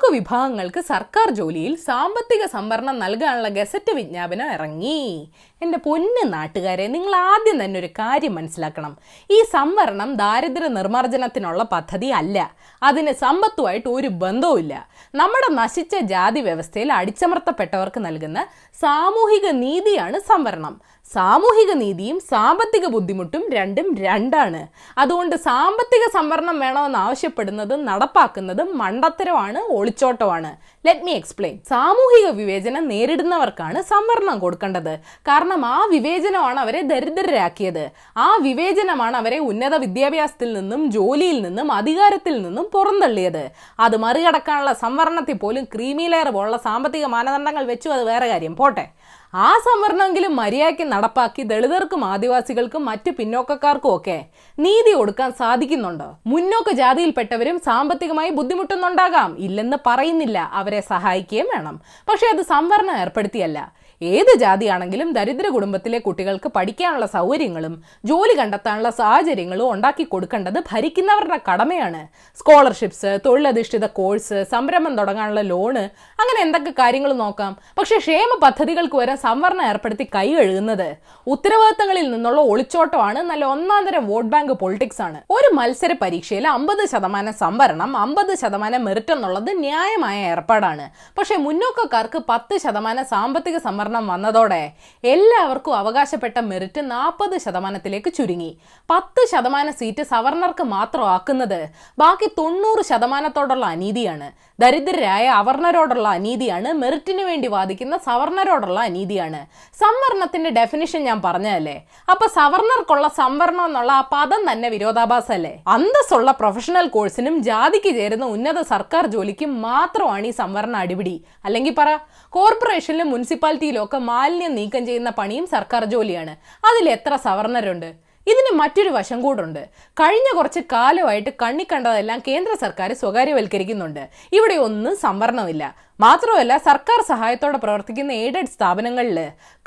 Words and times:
മുന്നോക്ക 0.00 0.18
വിഭാഗങ്ങൾക്ക് 0.18 0.80
സർക്കാർ 0.80 1.28
ജോലിയിൽ 1.30 1.72
സാമ്പത്തിക 1.76 2.42
സംവരണം 2.52 2.96
നൽകാനുള്ള 2.98 3.48
ഗസറ്റ് 3.48 3.92
വിജ്ഞാപനം 3.94 4.48
ഇറങ്ങി. 4.52 5.28
എന്റെ 5.62 5.78
പൊന്ന് 5.78 6.22
നാട്ടുകാരെ 6.32 6.86
നിങ്ങൾ 6.86 7.14
ആദ്യം 7.30 7.56
തന്നെ 7.64 7.78
ഒരു 7.80 7.90
കാര്യം 7.98 8.34
മനസ്സിലാക്കണം. 8.34 8.92
ഈ 9.30 9.38
സംവരണം 9.52 10.10
ദാരിദ്ര്യ 10.14 10.70
നിർമ്മാർജനത്തിനുള്ള 10.78 11.62
പദ്ധതി 11.72 12.08
അല്ല. 12.20 12.38
അതിന് 12.82 13.12
സമ്പത്തുമായിട്ട് 13.24 13.88
ഒരു 13.88 14.08
ബന്ധവുമില്ല 14.22 14.74
നമ്മുടെ 15.14 15.50
നശിച്ച 15.60 15.96
ജാതി 16.14 16.40
വ്യവസ്ഥയിൽ 16.40 16.92
അടിച്ചമർത്തപ്പെട്ടവർക്ക് 16.92 18.02
നൽകുന്ന 18.06 18.38
സാമൂഹിക 18.80 19.46
നീതിയാണ് 19.64 20.20
സംവരണം. 20.30 20.74
സാമൂഹിക 21.14 21.72
നീതിയും 21.72 22.20
സാമ്പത്തിക 22.20 22.86
ബുദ്ധിമുട്ടും 22.86 23.42
രണ്ടും 23.54 23.86
രണ്ടാണ്. 23.98 24.60
അതുകൊണ്ട് 24.98 25.36
സാമ്പത്തിക 25.36 26.04
സംവരണം 26.16 26.58
വേണമെന്ന് 26.58 26.98
ആവശ്യപ്പെടുന്നതും 26.98 27.80
നടപ്പാക്കുന്നതും 27.84 28.78
മണ്ടത്തരമാണ് 28.78 29.58
ഒളിച്ചോട്ടമാണ്. 29.58 30.50
ലെറ്റ് 30.86 31.04
മീ 31.04 31.12
എക്സ്പ്ലെയിൻ 31.12 31.56
സാമൂഹിക 31.70 32.28
വിവേചനം 32.40 32.88
നേരിടുന്നവർക്കാണ് 32.88 33.82
സംവരണം 33.82 34.38
കൊടുക്കേണ്ടത്. 34.38 34.94
കാരണം 35.30 35.66
ആ 35.66 35.84
വിവേചനമാണ് 35.84 36.60
അവരെ 36.60 36.80
ദരിദ്രരാക്കിയത്. 36.82 37.90
ആ 38.16 38.28
വിവേചനമാണ് 38.40 39.16
അവരെ 39.16 39.38
ഉന്നത 39.38 39.74
വിദ്യാഭ്യാസത്തിൽ 39.74 40.52
നിന്നും 40.52 40.90
ജോലിയിൽ 40.90 41.42
നിന്നും 41.42 41.72
അധികാരത്തിൽ 41.72 42.42
നിന്നും 42.42 42.70
പുറന്തള്ളിയത്. 42.74 43.44
അത് 43.80 43.96
മറികടക്കാനുള്ള 43.96 44.72
സംവരണത്തിൽ 44.72 45.36
പോലും 45.36 45.64
ക്രീമി 45.64 46.02
ലെയർ 46.02 46.28
പോലുള്ള 46.28 46.56
സാമ്പത്തിക 46.56 47.04
മാനദണ്ഡങ്ങൾ 47.16 47.64
വെച്ചു 47.64 47.88
അത് 47.88 48.04
വേറെ 48.04 48.26
കാര്യം. 48.26 48.56
പോട്ടെ. 48.56 48.86
ആ 49.34 49.58
സംവരണമെങ്കിലും 49.58 50.36
മര്യാദയ്ക്ക് 50.36 50.92
നടപ്പാക്കി 50.92 51.42
ദളിതർക്കും 51.42 52.04
ആദിവാസികൾക്കും 52.04 52.84
മറ്റു 52.84 53.10
പിന്നോക്കക്കാർക്കും 53.10 53.96
ഒക്കെ 53.96 54.24
നീതി 54.58 54.92
കൊടുക്കാൻ 54.92 55.32
സാധിക്കുന്നുണ്ട്. 55.32 56.04
മുന്നോക്ക 56.26 56.72
ജാതിയിൽപ്പെട്ടവരും 56.72 57.58
സാമ്പത്തികമായി 57.58 58.30
ബുദ്ധിമുട്ടുന്നുണ്ടാകാം. 58.30 59.38
ഇല്ലെന്ന് 59.38 59.76
പറയുന്നില്ല. 59.86 60.50
അവരെ 60.52 60.80
സഹായിക്കുകയും 60.80 61.46
വേണം. 61.56 61.80
പക്ഷെ 62.08 62.26
അത് 62.26 62.42
സംവരണം 62.42 62.96
ഏർപ്പെടുത്തിയല്ല. 62.96 63.72
ഏത് 64.02 64.30
ജാതിയാണെങ്കിലും 64.38 65.12
ദരിദ്ര 65.12 65.48
കുടുംബത്തിലെ 65.48 65.98
കുട്ടികൾക്ക് 65.98 66.48
പഠിക്കാനുള്ള 66.56 67.06
സൗകര്യങ്ങളും 67.06 67.82
ജോലി 68.04 68.34
കണ്ടെത്താനുള്ള 68.38 68.90
സാഹചര്യങ്ങളും 68.90 69.72
ഉണ്ടാക്കി 69.72 70.04
കൊടുക്കേണ്ടത് 70.04 70.58
ഭരിക്കുന്നവരുടെ 70.72 71.38
കടമയാണ്. 71.48 72.00
സ്കോളർഷിപ്സ് 72.38 73.18
തൊഴിലധിഷ്ഠിത 73.26 73.86
കോഴ്സ് 73.86 74.44
സംരംഭം 74.50 74.94
തുടങ്ങാനുള്ള 74.96 75.40
ലോണ് 75.40 75.82
അങ്ങനെ 76.20 76.40
എന്തൊക്കെ 76.44 76.70
കാര്യങ്ങൾ 76.70 77.12
നോക്കാം. 77.12 77.56
പക്ഷെ 77.78 77.98
ക്ഷേമ 77.98 78.38
പദ്ധതികൾക്ക് 78.42 78.96
വരെ 78.96 79.14
സംവരണം 79.16 79.64
ഏർപ്പെടുത്തി 79.66 80.06
കൈ 80.14 80.26
കഴുകുന്നത് 80.34 80.96
ഉത്തരവാദിത്തങ്ങളിൽ 81.26 82.10
നിന്നുള്ള 82.10 82.40
ഒളിച്ചോട്ടമാണ്. 82.40 83.18
നല്ല 83.18 83.44
ഒന്നാം 83.44 83.84
തരം 83.86 84.06
വോട്ട് 84.06 84.30
ബാങ്ക് 84.30 84.52
പൊളിറ്റിക്സ് 84.52 85.02
ആണ്. 85.02 85.20
ഒരു 85.30 85.54
മത്സര 85.54 85.92
പരീക്ഷയിൽ 86.02 86.48
അമ്പത് 86.48 86.84
ശതമാനം 86.92 87.32
സംവരണം 87.32 87.96
അമ്പത് 87.96 88.34
ശതമാനം 88.34 88.84
മെറിറ്റ് 88.84 89.12
എന്നുള്ളത് 89.12 89.52
ന്യായമായ 89.58 90.18
ഏർപ്പാടാണ്. 90.32 90.90
പക്ഷെ 91.18 91.36
മുന്നോക്കക്കാർക്ക് 91.36 92.18
പത്ത് 92.28 92.56
ശതമാനം 92.66 93.04
സാമ്പത്തിക 93.04 93.56
സംവരണം 93.58 93.88
വന്നതോടെ 93.98 94.72
എല്ലാവർക്കും 95.04 95.76
അവകാശപ്പെട്ട 95.76 96.38
മെറിറ്റ് 96.38 96.90
നാൽപ്പത് 96.90 97.38
ശതമാനത്തിലേക്ക് 97.38 98.12
ചുരുങ്ങി. 98.12 98.58
പത്ത് 98.90 99.26
ശതമാനം 99.30 99.72
സീറ്റ് 99.72 100.02
സവർണർക്ക് 100.02 100.62
മാത്രം 100.62 101.08
ആക്കുന്നത് 101.10 101.68
ബാക്കി 101.98 102.30
തൊണ്ണൂറ് 102.38 102.84
ശതമാനത്തോടുള്ള 102.84 103.66
അനീതിയാണ്. 103.66 104.32
ദരിദ്രരായ 104.60 105.28
അവർണരോടുള്ള 105.28 106.08
അനീതിയാണ്. 106.08 106.72
മെറിറ്റിന് 106.72 107.22
വേണ്ടി 107.22 107.48
വാദിക്കുന്ന 107.48 107.96
സവർണരോടുള്ള 107.96 108.80
അനീതിയാണ്. 108.80 109.46
സംവരണത്തിന്റെ 109.74 110.50
ഡെഫിനിഷൻ 110.50 111.04
ഞാൻ 111.04 111.22
പറഞ്ഞതല്ലേ? 111.22 111.86
അപ്പൊ 112.10 112.26
സവർണർക്കുള്ള 112.26 113.08
സംവരണം 113.08 113.64
എന്നുള്ള 113.64 113.92
ആ 113.92 114.08
പദം 114.12 114.52
തന്നെ 114.52 114.68
വിരോധാഭാസല്ലേ? 114.68 115.62
അന്തസ്സുള്ള 115.68 116.30
പ്രൊഫഷണൽ 116.30 116.88
കോഴ്സിനും 116.88 117.42
ജാതിക്ക് 117.42 117.94
ചേരുന്ന 117.94 118.24
ഉന്നത 118.24 118.60
സർക്കാർ 118.60 119.06
ജോലിക്കും 119.06 119.62
മാത്രമാണ് 119.62 120.26
ഈ 120.26 120.30
സംവരണ 120.30 120.76
അടിപിടി. 120.76 121.24
അല്ലെങ്കിൽ 121.44 121.74
പറ 121.78 121.96
കോർപ്പറേഷനിലും 122.30 123.10
മുനിസിപ്പാലിറ്റിയിലും 123.10 123.79
ഒക്കെ 123.84 123.98
മാലിന്യം 123.98 124.54
നീക്കം 124.54 124.86
ചെയ്യുന്ന 124.86 125.10
പണിയും 125.10 125.46
സർക്കാർ 125.46 125.84
ജോലിയാണ്. 125.84 126.34
അതിൽ 126.70 126.88
എത്ര 126.90 127.16
സവർണരുണ്ട് 127.16 128.09
ഇതിന് 128.26 128.50
മറ്റൊരു 128.58 128.88
വശം 128.88 129.22
കൂടുണ്ട്. 129.22 129.68
കഴിഞ്ഞ 130.00 130.36
കുറച്ച് 130.36 130.60
കാലമായിട്ട് 130.72 131.30
കണ്ണി 131.42 131.66
കണ്ടതെല്ലാം 131.72 132.22
കേന്ദ്ര 132.28 132.54
സർക്കാർ 132.54 132.92
സ്വകാര്യവൽക്കരിക്കുന്നുണ്ട്. 132.92 134.08
ഇവിടെ 134.32 134.54
ഒന്നും 134.54 134.96
സംവരണമില്ല. 134.96 135.90
മാത്രമല്ല 136.00 136.56
സർക്കാർ 136.56 137.02
സഹായത്തോടെ 137.08 137.58
പ്രവർത്തിക്കുന്ന 137.58 138.12
എയ്ഡഡ് 138.12 138.46
സ്ഥാപനങ്ങളിൽ 138.46 139.18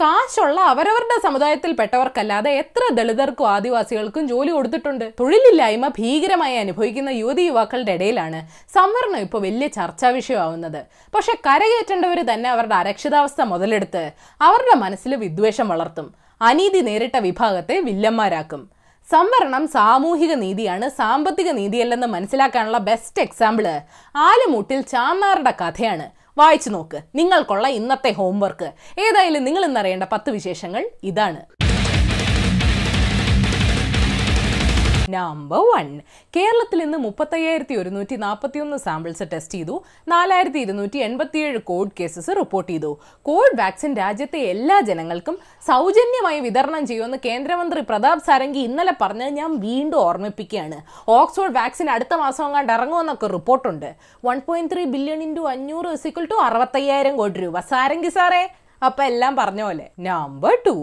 കാശുള്ള 0.01 0.61
അവരവരുടെ 0.61 1.17
സമുദായത്തിൽപ്പെട്ടവർക്കല്ലാതെ 1.23 2.51
എത്ര 2.51 2.81
ദളിതർക്കും 2.93 3.49
ആദിവാസികൾക്കും 3.49 4.27
ജോലി 4.27 4.51
കൊടുത്തിട്ടുണ്ട്? 4.51 5.13
തൊഴിലില്ലായ്മ 5.19 5.87
ഭീകരമായി 5.87 6.55
അനുഭവിക്കുന്ന 6.55 7.09
യുവതി 7.09 7.41
യുവാക്കളുടെ 7.41 7.91
ഇടയിലാണ് 7.91 8.41
സംവരണം 8.77 9.17
ഇപ്പോൾ 9.17 9.41
വലിയ 9.41 9.67
ചർച്ചാ 9.67 10.09
വിഷയമാവുന്നത്. 10.09 10.81
പക്ഷെ 11.15 11.35
കരകയറ്റേണ്ടവർ 11.47 12.21
തന്നെ 12.33 12.49
അവരുടെ 12.49 12.75
അരക്ഷിതാവസ്ഥ 12.75 13.41
മുതലെടുത്ത് 13.41 14.11
അവരുടെ 14.41 14.75
മനസ്സിൽ 14.75 15.15
വിദ്വേഷം 15.15 15.67
വളർത്തും. 15.67 16.22
അനീതി 16.41 16.79
നേരിട്ട 16.79 17.17
വിഭാഗത്തെ 17.17 17.79
വില്ലന്മാരാക്കും. 17.79 18.61
സംവരണം 19.11 19.67
സാമൂഹിക 19.67 20.33
നീതിയാണ് 20.33 20.89
സാമ്പത്തിക 20.89 21.49
നീതിയല്ലെന്ന് 21.51 22.07
മനസ്സിലാക്കാനുള്ള 22.07 22.77
ബെസ്റ്റ് 22.77 23.21
എക്സാമ്പിൾ 23.21 23.65
ആലുമൂട്ടിൽ 24.15 24.81
ചാന്നാറുടെ 24.81 25.53
കഥയാണ്. 25.61 26.05
വായിച്ചു 26.37 26.69
നോക്ക് 26.69 26.99
നിങ്ങൾക്കുള്ള 27.15 27.67
ഇന്നത്തെ 27.67 28.11
ഹോംവർക്ക് 28.11 28.69
ഏതായാലും 28.99 29.43
നിങ്ങൾ 29.43 29.65
ഇന്നറിയേണ്ട 29.65 30.03
പത്ത് 30.03 30.29
വിശേഷങ്ങൾ 30.29 30.89
ഇതാണ്. 31.03 31.41
നമ്പർ 35.13 35.61
വൺ 35.69 35.87
കേരളത്തിൽ 36.35 36.79
നിന്ന് 36.83 36.97
മുപ്പത്തയ്യായിരത്തി 37.05 37.75
ഒരുന്നൂറ്റി 37.81 38.15
നാൽപ്പത്തി 38.23 38.59
ഒന്ന് 38.63 38.77
സാമ്പിൾസ് 38.77 39.25
ടെസ്റ്റ് 39.33 39.57
ചെയ്തു. 39.57 39.75
നാലായിരത്തി 40.07 40.59
ഇരുന്നൂറ്റി 40.65 40.99
എൺപത്തിയേഴ് 41.07 41.59
കോവിഡ് 41.69 41.95
കേസസ് 41.99 42.31
റിപ്പോർട്ട് 42.39 42.69
ചെയ്തു. 42.71 42.91
കോവിഡ് 43.29 43.57
വാക്സിൻ 43.61 43.91
രാജ്യത്തെ 44.01 44.39
എല്ലാ 44.53 44.77
ജനങ്ങൾക്കും 44.89 45.37
സൗജന്യമായി 45.69 46.39
വിതരണം 46.47 46.85
ചെയ്യുമെന്ന് 46.91 47.19
കേന്ദ്രമന്ത്രി 47.25 47.83
പ്രതാപ് 47.89 48.25
സാരംഗി 48.27 48.63
ഇന്നലെ 48.69 48.95
പറഞ്ഞത് 49.01 49.35
ഞാൻ 49.39 49.51
വീണ്ടും 49.67 49.99
ഓർമ്മിപ്പിക്കുകയാണ്. 50.07 50.79
ഓക്സ്ഫോർഡ് 51.19 51.57
വാക്സിൻ 51.59 51.89
അടുത്ത 51.95 52.13
മാസം 52.23 52.43
അങ്ങാണ്ട് 52.45 52.73
ഇറങ്ങുമെന്നൊക്കെ 52.77 53.27
റിപ്പോർട്ടുണ്ട്. 53.37 53.89
One 54.25 54.39
point 54.47 54.73
three 54.73 54.83
billion 54.95 55.21
into 55.29 55.45
അഞ്ഞൂറ് 55.53 55.91
ഇസിക്വൽ 55.99 56.27
ടു 56.31 56.39
അറുപത്തയ്യായിരം 56.47 57.15
കോടി 57.21 57.39
രൂപ. 57.45 57.59
സാരംഗി 57.71 58.11
സാറേ 58.17 58.43
അപ്പൊ 58.87 59.01
എല്ലാം 59.11 59.33
പറഞ്ഞ 59.39 59.61
പോലെ 59.67 59.85
നമ്പർ 60.07 60.53
ടു 60.65 60.73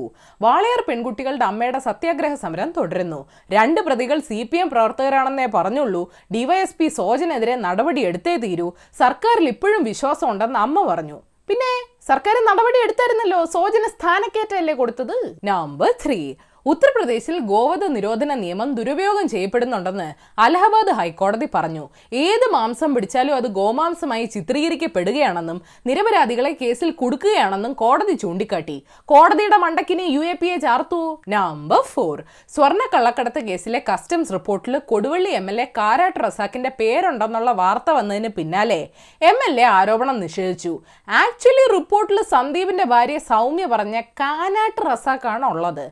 വാളയാർ 0.45 0.81
പെൺകുട്ടികളുടെ 0.89 1.45
അമ്മയുടെ 1.51 1.81
സത്യാഗ്രഹ 1.89 2.35
സമരം 2.45 2.71
തുടരുന്നു. 2.77 3.21
രണ്ട് 3.57 3.81
പ്രതികൾ 3.89 4.19
സി 4.29 4.39
പി 4.51 4.59
എം 4.63 4.69
പ്രവർത്തകരാണെന്നേ 4.75 5.47
പറഞ്ഞുള്ളൂ. 5.57 6.03
ഡിവൈഎസ്പി 6.35 6.89
സോജനെതിരെ 7.01 7.57
നടപടി 7.67 8.03
എടുത്തേ 8.11 8.37
തീരൂ. 8.45 8.69
സർക്കാരിൽ 9.03 9.49
ഇപ്പോഴും 9.55 9.83
വിശ്വാസം 9.91 10.29
ഉണ്ടെന്ന് 10.33 10.61
അമ്മ 10.67 10.87
പറഞ്ഞു. 10.91 11.19
പിന്നെ 11.51 11.73
സർക്കാർ 12.09 12.37
നടപടി 12.49 12.79
എടുത്തായിരുന്നല്ലോ? 12.85 13.39
സോജന 13.55 13.87
സ്ഥാനക്കയറ്റമല്ലേ 13.97 14.75
കൊടുത്തത്? 14.81 15.17
നമ്പർ 15.51 15.91
ത്രീ 16.05 16.21
ഉത്തർപ്രദേശിൽ 16.67 17.39
ഗോവധ 17.39 17.85
നിരോധന 17.85 18.35
നിയമം 18.35 18.75
ദുരുപയോഗം 18.75 19.29
ചെയ്യപ്പെടുന്നുണ്ടെന്ന് 19.29 20.09
അലഹബാദ് 20.39 20.93
ഹൈക്കോടതി 20.93 21.49
പറഞ്ഞു. 21.55 21.89
ഏത് 22.13 22.47
മാംസം 22.53 22.95
പിടിച്ചാലും 22.95 23.35
അത് 23.35 23.47
ഗോമാംസമായി 23.47 24.25
ചിത്രീകരിക്കപ്പെടുകയാണെന്നും 24.25 25.63
നിരപരാധികളെ 25.87 26.53
കേസിൽ 26.63 26.91
കുടുക്കുകയാണെന്നും 26.91 27.73
കോടതി 27.73 28.13
ചൂണ്ടിക്കാട്ടി. 28.13 28.83
കോടതിയുടെ 29.05 29.57
മണ്ടക്കിനെ 29.57 30.03
യു 30.03 30.21
എ 30.21 30.33
പി 30.33 30.47
എ 30.47 30.57
ചാർത്തു? 30.57 31.21
നമ്പർ 31.29 31.83
ഫോർ 31.83 32.23
സ്വർണ 32.55 32.79
കള്ളക്കടത്ത് 32.95 33.41
കേസിലെ 33.41 33.83
കസ്റ്റംസ് 33.93 34.33
റിപ്പോർട്ടിൽ 34.33 34.79
Koduvally 34.79 35.31
M 35.31 35.51
L 35.51 35.61
A 35.61 35.65
Karat 35.79 36.21
റസാക്കിന്റെ 36.25 36.69
പേരുണ്ടെന്നുള്ള 36.81 37.51
വാർത്ത 37.51 37.91
വന്നതിന് 37.91 38.29
പിന്നാലെ 38.29 38.89
എം 39.23 39.39
എൽ 39.49 39.61
എ 39.61 39.63
ആരോപണം 39.63 40.21
നിഷേധിച്ചു. 40.21 40.73
ആക്ച്വലി 41.09 41.73
റിപ്പോർട്ടിൽ 41.73 42.23
സന്ദീപിന്റെ 42.23 42.85
ഭാര്യ 42.85 43.19
സൗമ്യ 43.19 43.67
പറഞ്ഞ 43.67 44.01
കാനാട്ട് 44.01 44.83
റസാക്കാണ് 44.87 45.47
ഉള്ളത് 45.47 45.85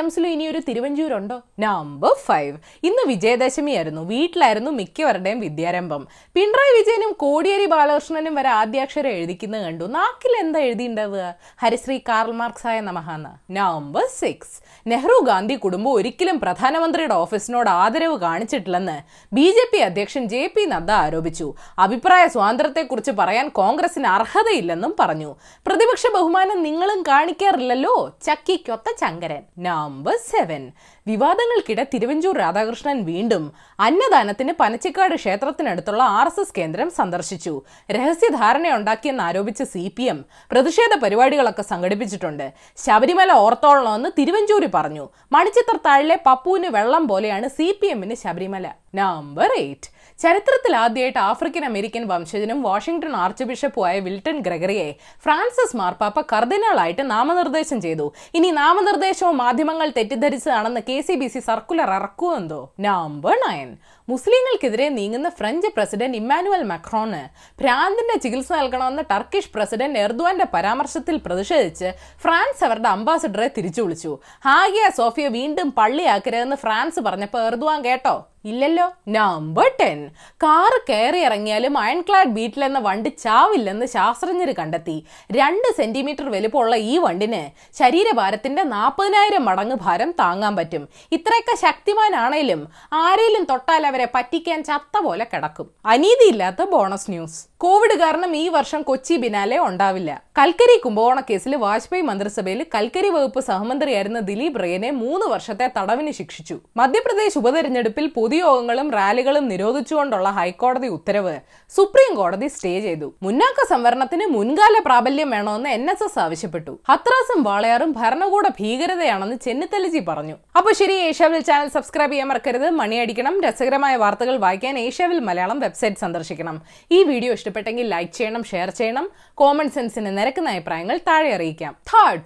കസ്റ്റംസിലും 0.00 0.28
ഇനിയൊരു 0.28 0.60
തിരുവഞ്ചൂരുണ്ടോ? 0.68 1.42
നമ്പർ 1.58 2.14
ഫൈവ് 2.24 2.58
ഇന്ന് 2.82 3.08
വിജയദശമിയായിരുന്നു. 3.08 4.02
വീട്ടിലായിരുന്നു 4.02 4.70
മിക്കവരുടെയും 4.70 5.40
വിദ്യാരംഭം. 5.40 6.08
പിണറായി 6.34 6.72
വിജയനും 6.78 7.12
കോടിയേരി 7.12 7.66
ബാലകൃഷ്ണനും 7.66 8.34
വരെ 8.34 8.48
ആദ്യാക്ഷരം 8.48 9.10
എഴുതിക്കുന്നത് 9.10 9.62
കണ്ടു. 9.62 9.84
നാക്കിൽ 9.84 10.40
എന്താ 10.40 10.60
എഴുതിണ്ടാവുക 10.60 11.34
ഹരിശ്രീ 11.62 11.98
കാർൽ 11.98 12.32
മാർക്സായ 12.32 12.80
നമഹാന്ന്. 12.80 13.52
നമ്പർ 13.52 14.06
സിക്സ് 14.18 14.56
നെഹ്റു 14.86 15.24
ഗാന്ധി 15.24 15.54
കുടുംബം 15.54 15.92
ഒരിക്കലും 15.92 16.40
പ്രധാനമന്ത്രിയുടെ 16.40 17.14
ഓഫീസിനോട് 17.14 17.70
ആദരവ് 17.70 18.18
കാണിച്ചിട്ടില്ലെന്ന് 18.18 18.98
ബി 19.32 19.46
ജെ 19.50 19.66
പി 19.72 19.78
അധ്യക്ഷൻ 19.78 20.28
ജെ 20.28 20.50
പി 20.56 20.64
നദ്ദ 20.64 20.90
ആരോപിച്ചു. 20.90 21.54
അഭിപ്രായ 21.78 22.26
സ്വാതന്ത്ര്യത്തെക്കുറിച്ച് 22.26 23.10
പറയാൻ 23.10 23.48
കോൺഗ്രസിന് 23.48 24.06
അർഹതയില്ലെന്നും 24.06 24.96
പറഞ്ഞു. 25.00 25.36
പ്രതിപക്ഷ 25.66 26.06
ബഹുമാനം 26.14 26.62
നിങ്ങളും 26.62 27.02
കാണിക്കാറില്ലല്ലോ? 27.02 28.18
ചക്കിക്കൊത്ത 28.22 28.88
ചങ്കരൻ. 29.00 29.42
നമ്പർ 29.90 30.16
സെവൻ 30.30 30.62
വിവാദങ്ങൾക്കിടെ 31.06 31.84
തിരുവഞ്ചൂർ 31.92 32.34
രാധാകൃഷ്ണൻ 32.42 32.98
വീണ്ടും 33.10 33.44
അന്നദാനത്തിന് 33.86 34.52
പനച്ചിക്കാട് 34.60 35.14
ക്ഷേത്രത്തിനടുത്തുള്ള 35.20 36.02
ആർ 36.18 36.28
എസ് 36.30 36.40
എസ് 36.42 36.54
കേന്ദ്രം 36.58 36.88
സന്ദർശിച്ചു. 36.98 37.54
രഹസ്യധാരണയുണ്ടാക്കിയെന്ന് 37.96 39.22
ആരോപിച്ച 39.28 39.62
സി 39.72 39.84
പി 39.96 40.04
എം 40.12 40.18
പ്രതിഷേധ 40.52 40.92
പരിപാടികളൊക്കെ 41.04 41.64
സംഘടിപ്പിച്ചിട്ടുണ്ട്. 41.72 42.46
ശബരിമല 42.84 43.30
ഓർത്തോളണമെന്ന് 43.46 44.10
തിരുവഞ്ചൂരി 44.18 44.68
പറഞ്ഞു. 44.76 45.06
മണിച്ചിത്ര 45.36 45.76
താഴിലെ 45.86 46.18
പപ്പുവിന് 46.28 46.70
വെള്ളം 46.76 47.06
പോലെയാണ് 47.12 47.48
സി 47.58 47.68
പി 47.80 47.88
എമ്മിന് 47.94 48.16
ശബരിമല. 48.24 48.66
നമ്പർ 48.94 49.50
എയ്റ്റ് 49.56 49.88
ചരിത്രത്തിൽ 50.18 50.76
ആദ്യമായിട്ട് 50.76 51.18
ആഫ്രിക്കൻ 51.18 51.64
അമേരിക്കൻ 51.64 52.02
വംശജനും 52.08 52.58
വാഷിംഗ്ടൺ 52.62 53.12
ആർച്ച് 53.16 53.44
ബിഷപ്പുമായ 53.44 54.00
വിൽട്ടൺ 54.00 54.36
ഗ്രഗറിയെ 54.46 54.88
ഫ്രാൻസിസ് 55.24 55.76
മാർപ്പാപ്പ 55.76 56.20
കർദിനാളായിട്ട് 56.32 57.04
നാമനിർദ്ദേശം 57.10 57.78
ചെയ്തു. 57.80 58.06
ഇനി 58.34 58.50
നാമനിർദ്ദേശവും 58.50 59.36
മാധ്യമങ്ങൾ 59.36 59.90
തെറ്റിദ്ധരിച്ചതാണെന്ന് 59.98 60.82
K 60.88 61.00
C 61.00 61.14
B 61.14 61.28
C 61.28 61.40
circular 61.40 61.90
ഇറക്കുമെന്തോ 61.98 62.60
number 62.80 63.36
nine 63.46 63.70
മുസ്ലിങ്ങൾക്കെതിരെ 64.08 64.88
നീങ്ങുന്ന 64.88 65.28
ഫ്രഞ്ച് 65.28 65.68
പ്രസിഡന്റ് 65.76 66.18
ഇമ്മാനുവൽ 66.20 66.62
മക്രോണ് 66.70 67.20
ഭ്രാന്തിന്റെ 67.60 68.16
ചികിത്സ 68.24 68.50
നൽകണമെന്ന 68.52 69.02
ടർക്കിഷ് 69.12 69.52
പ്രസിഡന്റ് 69.54 69.98
എർദുവാന്റെ 69.98 70.46
പരാമർശത്തിൽ 70.54 71.16
പ്രതിഷേധിച്ച് 71.26 71.90
ഫ്രാൻസ് 72.24 72.64
അവരുടെ 72.64 72.88
അംബാസിഡറെ 72.88 73.48
തിരിച്ചു 73.58 73.82
വിളിച്ചു 73.82 74.12
ഹാഗിയ 74.48 74.86
സോഫിയ 74.98 75.28
വീണ്ടും 75.28 75.70
പള്ളിയാക്കരുതെന്ന് 75.70 76.56
ഫ്രാൻസ് 76.56 77.00
പറഞ്ഞപ്പോൾ 77.00 77.42
എർദുവാൻ 77.42 77.80
കേട്ടോ? 77.84 78.16
ഇല്ലല്ലോ. 78.44 78.92
നമ്പർ 79.08 79.70
ടെൻ 79.80 80.10
കാറ് 80.34 80.80
കയറി 80.88 81.18
ഇറങ്ങിയാലും 81.18 81.78
അയൺ 81.78 82.00
ക്ലാഡ് 82.00 82.28
ബീറ്റിൽ 82.28 82.64
എന്ന 82.64 82.78
വണ്ടി 82.78 83.08
ചാവില്ലെന്ന് 83.08 83.86
ശാസ്ത്രജ്ഞർ 83.86 84.52
കണ്ടെത്തി. 84.52 85.04
രണ്ട് 85.32 85.76
സെന്റിമീറ്റർ 85.76 86.30
വലുപ്പമുള്ള 86.30 86.76
ഈ 86.76 86.98
വണ്ടിന് 86.98 87.42
ശരീരഭാരത്തിന്റെ 87.78 88.62
നാൽപ്പതിനായിരം 88.62 89.44
മടങ്ങ് 89.44 89.76
ഭാരം 89.80 90.10
താങ്ങാൻ 90.10 90.56
പറ്റും. 90.56 90.88
ഇത്രയൊക്കെ 91.12 91.56
ശക്തിമാനാണേലും 91.56 92.68
ആരേലും 92.92 93.44
തൊട്ടാൽ 93.44 93.86
അവരെ 93.86 94.08
പറ്റിക്കാൻ 94.14 94.64
ചത്ത 94.64 95.00
പോലെ 95.00 95.26
കിടക്കും. 95.34 95.70
അനീതിയില്ലാത്ത 95.86 96.64
ബോണസ് 96.64 97.10
ന്യൂസ്. 97.10 97.46
കോവിഡ് 97.56 97.98
കാരണം 97.98 98.36
ഈ 98.36 98.48
വർഷം 98.48 98.82
കൊച്ചി 98.82 99.16
ബിനാലെ 99.16 99.58
ഉണ്ടാവില്ല. 99.58 100.22
കൽക്കരി 100.38 100.78
കുംഭകോണ 100.78 101.20
കേസിൽ 101.20 101.56
വാജ്പേയി 101.56 102.02
മന്ത്രിസഭയിൽ 102.02 102.66
കൽക്കരി 102.74 103.08
വകുപ്പ് 103.08 103.40
സഹമന്ത്രിയായിരുന്ന 103.40 104.20
ദിലീപ് 104.20 104.62
റേനെ 104.62 104.90
മൂന്ന് 104.90 105.26
വർഷത്തെ 105.26 105.70
തടവിന് 105.78 106.10
ശിക്ഷിച്ചു. 106.10 106.58
മധ്യപ്രദേശ് 106.76 107.38
ഉപതെരഞ്ഞെടുപ്പിൽ 107.38 108.06
പൊതുയോഗങ്ങളും 108.30 108.88
റാലികളും 108.96 109.44
നിരോധിച്ചുകൊണ്ടുള്ള 109.52 110.28
ഹൈക്കോടതി 110.36 110.88
ഉത്തരവ് 110.96 111.32
സുപ്രീം 111.76 112.12
കോടതി 112.18 112.48
സ്റ്റേ 112.56 112.70
ചെയ്തു. 112.84 113.06
മുന്നാക്ക 113.26 113.64
സംവരണത്തിന് 113.70 114.26
മുൻകാല 114.34 114.74
പ്രാബല്യം 114.84 115.30
വേണമെന്ന് 115.34 115.70
എൻ 115.76 115.84
എസ് 115.92 116.04
എസ് 116.06 116.18
ആവശ്യപ്പെട്ടു. 116.24 116.72
ഹത്രാസും 116.90 117.40
വാളയാറും 117.48 117.92
ഭരണകൂട 118.00 118.44
ഭീകരതയാണെന്ന് 118.58 119.38
ചെന്നിത്തലജി 119.46 120.02
പറഞ്ഞു. 120.10 120.36
അപ്പൊ 120.60 120.72
ശരി 120.80 120.96
ഏഷ്യാവിൽ 121.08 121.42
ചാനൽ 121.48 121.70
സബ്സ്ക്രൈബ് 121.76 122.14
ചെയ്യാൻ 122.14 122.28
മറക്കരുത്. 122.32 122.68
മണിയടിക്കണം 122.80 123.34
രസകരമായ 123.46 123.96
വാർത്തകൾ 124.04 124.38
വായിക്കാൻ 124.46 124.78
ഏഷ്യാവിൽ 124.84 125.20
മലയാളം 125.30 125.60
വെബ്സൈറ്റ് 125.64 126.02
സന്ദർശിക്കണം. 126.04 126.58
ഈ 126.98 127.00
വീഡിയോ 127.10 127.32
ഇഷ്ടപ്പെട്ടെങ്കിൽ 127.40 127.88
ലൈക്ക് 127.94 128.14
ചെയ്യണം 128.20 128.44
ഷെയർ 128.52 128.72
ചെയ്യണം. 128.80 129.08
കോമൺ 129.42 129.70
സെൻസിന് 129.78 130.14
നിരക്കുന്ന 130.20 130.54
അഭിപ്രായങ്ങൾ 130.56 130.96
താഴെ 131.10 131.32
അറിയിക്കാം. 131.40 131.74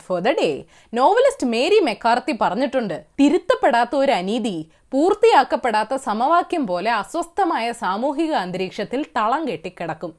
For 0.07 0.21
the 0.29 0.37
day 0.43 0.51
novelist 1.01 1.51
Mary 1.57 1.81
McCarthy 1.91 2.37
പറഞ്ഞിട്ടുണ്ട് 2.45 2.97
തിരുത്തപ്പെടാത്ത 3.23 3.95
ഒരു 4.05 4.13
അനീതി 4.21 4.57
പൂർത്തിയാക്കപ്പെടാത്ത 4.95 5.95
സമവാക്യം 6.09 6.65
പോലെ 6.67 6.91
അസ്വസ്ഥമായ 6.91 7.67
സാമൂഹിക 7.81 8.33
അന്തരീക്ഷത്തിൽ 8.43 9.01
തളം 9.17 9.43
കെട്ടിക്കിടക്കും. 9.49 10.13